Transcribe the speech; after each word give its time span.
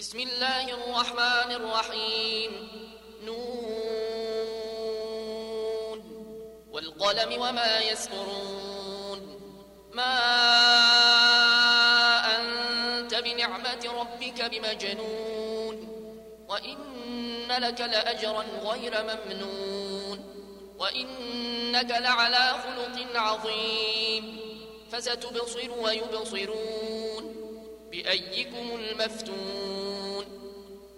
بسم 0.00 0.18
الله 0.18 0.74
الرحمن 0.74 1.52
الرحيم. 1.52 2.68
نون. 3.24 3.60
والقلم 6.70 7.40
وما 7.40 7.78
يسطرون. 7.78 9.40
ما 9.94 10.16
أنت 12.36 13.14
بنعمة 13.14 13.88
ربك 14.00 14.42
بمجنون. 14.42 15.76
وإن 16.48 17.46
لك 17.48 17.80
لأجرا 17.80 18.44
غير 18.62 18.94
ممنون. 19.02 20.18
وإنك 20.78 21.90
لعلى 21.90 22.54
خلق 22.62 23.16
عظيم. 23.16 24.40
فستبصر 24.92 25.70
ويبصرون. 25.78 27.36
بأيكم 27.90 28.70
المفتون. 28.74 29.79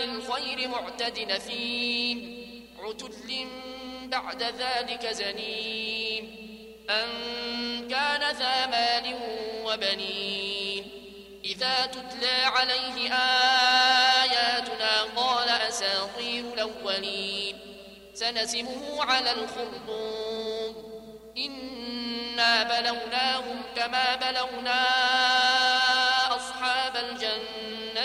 مناع 0.00 0.38
للخير 0.38 0.68
معتد 0.68 1.18
نثيم 1.18 2.40
عتل 2.78 3.48
بعد 4.04 4.42
ذلك 4.42 5.06
زنيم 5.06 6.36
أن 6.90 7.08
كان 7.88 8.36
ذا 8.36 8.66
مال 8.66 9.14
وبنين. 9.64 10.84
إذا 11.44 11.86
تتلى 11.86 12.42
عليه 12.44 13.12
آياتنا 14.22 15.02
قال 15.16 15.48
أساطير 15.48 16.44
الأولين. 16.54 17.58
سنسمه 18.14 19.04
على 19.04 19.32
الخرطوم. 19.32 20.74
إنا 21.36 22.62
بلوناهم 22.62 23.62
كما 23.76 24.16
بلونا 24.16 24.86
أصحاب 24.90 25.08
الجنة 25.10 25.39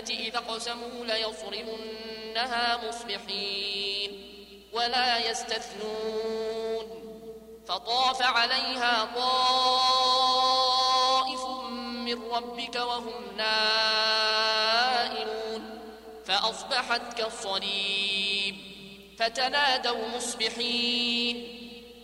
إذا 0.09 0.39
قسموا 0.39 1.05
ليصرمنها 1.05 2.87
مصبحين 2.87 4.31
ولا 4.73 5.29
يستثنون 5.29 7.05
فطاف 7.67 8.21
عليها 8.21 9.05
طائف 9.15 10.15
من 11.79 12.31
ربك 12.31 12.75
وهم 12.75 13.37
نائمون 13.37 14.25
فأصبحت 16.25 17.13
كالصليب 17.13 18.55
فتنادوا 19.19 20.07
مصبحين 20.15 21.55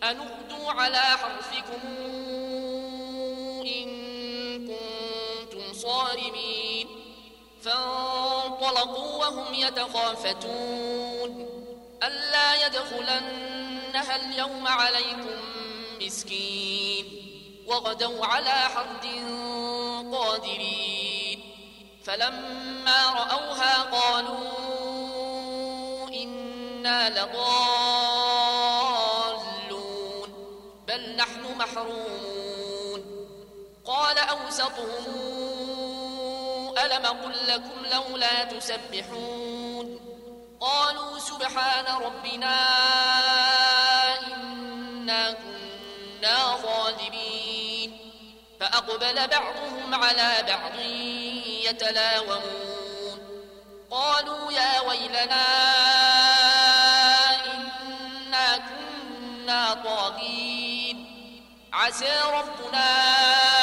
أن 0.03 0.19
اغدوا 0.19 0.72
على 0.72 0.97
حرثكم 0.97 1.81
إن 3.66 3.88
كنتم 4.67 5.73
صارمين 5.73 6.70
فانطلقوا 7.64 9.17
وهم 9.17 9.54
يتخافتون. 9.54 11.50
ألا 12.03 12.66
يدخلنها 12.66 14.16
اليوم 14.16 14.68
عليكم 14.68 15.42
مسكين. 16.02 17.28
وغدوا 17.68 18.26
على 18.26 18.50
حرد 18.50 19.06
قادرين. 20.13 21.40
فلما 22.03 23.06
رأوها 23.06 23.81
قالوا 23.81 24.50
إنا 26.09 27.09
لضالون. 27.09 27.41
بل 30.88 31.16
نحن 31.16 31.58
محرومون. 31.58 33.02
قال 33.85 34.18
أوسطهم 34.18 35.81
ألم 36.86 37.06
قل 37.06 37.47
لكم 37.47 37.86
لولا 37.92 38.44
تسبحون؟ 38.44 40.00
قالوا 40.62 41.19
سبحان 41.19 41.86
ربنا 41.86 42.56
إنا 44.28 45.31
كنا 45.31 46.58
ظالمين. 46.58 47.97
فأقبل 48.59 49.28
بعضهم 49.28 50.03
على 50.03 50.44
بعض 50.47 50.80
يتلاومون. 51.66 53.20
قالوا 53.91 54.52
يا 54.52 54.80
ويلنا 54.81 55.46
إنا 57.46 58.58
كنا 58.58 59.74
طاغين. 59.74 60.97
عسى 61.74 62.22
ربنا 62.34 63.60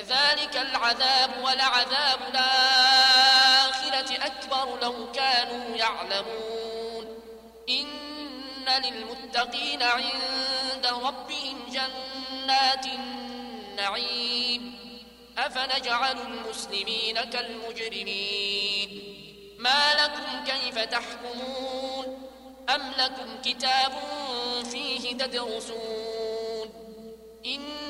كذلك 0.00 0.56
العذاب 0.56 1.30
ولعذاب 1.44 2.20
الآخرة 2.30 4.26
أكبر 4.26 4.78
لو 4.82 5.12
كانوا 5.12 5.76
يعلمون. 5.76 7.22
إن 7.68 8.82
للمتقين 8.84 9.82
عند 9.82 10.86
ربهم 10.86 11.66
جنات 11.68 12.86
النعيم. 12.86 14.78
أفنجعل 15.38 16.16
المسلمين 16.20 17.20
كالمجرمين. 17.20 18.90
ما 19.58 19.94
لكم 19.94 20.44
كيف 20.44 20.78
تحكمون؟ 20.78 22.30
أم 22.74 22.92
لكم 22.98 23.42
كتاب 23.44 23.92
فيه 24.70 25.18
تدرسون؟ 25.18 26.70
إن 27.46 27.89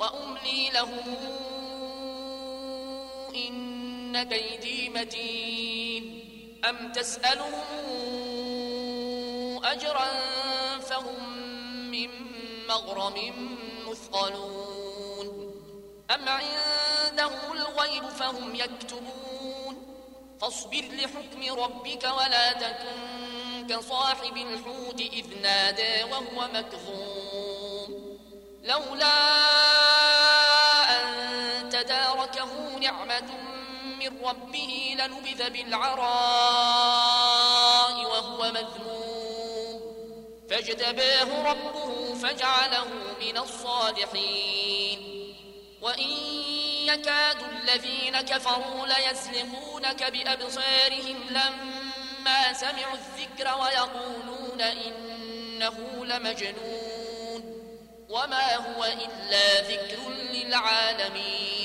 وأملي 0.00 0.70
لهم 0.70 1.16
إن 3.34 4.22
كيدي 4.22 4.88
متين. 4.88 6.04
أم 6.64 6.92
تسألهم 6.92 7.64
أجرا 9.64 10.08
فهم 10.80 11.38
من 11.90 12.10
مغرم 12.68 13.16
مثقلون. 13.88 15.54
أم 16.10 16.28
عندهم 16.28 17.52
الغيب 17.52 18.08
فهم 18.08 18.54
يكتبون. 18.54 19.76
فاصبر 20.40 20.84
لحكم 20.92 21.60
ربك 21.60 22.04
ولا 22.04 22.52
تكن 22.52 23.66
كصاحب 23.68 24.36
الحوت 24.36 25.00
إذ 25.00 25.26
نادى 25.42 26.02
وهو 26.02 26.48
مكظوم. 26.54 28.18
لولا 28.64 29.49
تداركه 31.82 32.78
نعمة 32.80 33.30
من 34.00 34.20
ربه 34.24 34.96
لنبذ 34.98 35.50
بالعراء 35.50 36.00
وهو 38.04 38.52
مذموم. 38.52 39.80
فاجتباه 40.50 41.50
ربه 41.50 42.14
فجعله 42.14 42.88
من 43.20 43.38
الصالحين. 43.38 45.00
وإن 45.82 46.10
يكاد 46.84 47.36
الذين 47.42 48.20
كفروا 48.20 48.86
ليزلقونك 48.86 50.04
بأبصارهم 50.12 51.26
لما 51.30 52.52
سمعوا 52.52 52.94
الذكر 52.94 53.58
ويقولون 53.60 54.60
إنه 54.60 56.04
لمجنون. 56.04 57.42
وما 58.08 58.56
هو 58.56 58.84
إلا 58.84 59.60
ذكر 59.60 60.10
للعالمين. 60.10 61.59